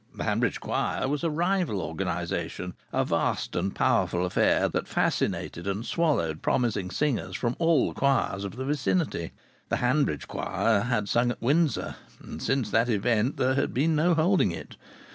[0.15, 5.85] The Hanbridge Choir was a rival organization, a vast and powerful affair that fascinated and
[5.85, 9.31] swallowed promising singers from all the choirs of the vicinity.
[9.69, 14.15] The Hanbridge Choir had sung at Windsor, and since that event there had been no
[14.15, 14.75] holding it.